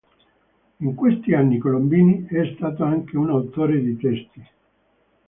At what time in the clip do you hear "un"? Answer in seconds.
3.17-3.29